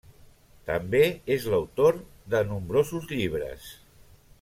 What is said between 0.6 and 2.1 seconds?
També és l'autor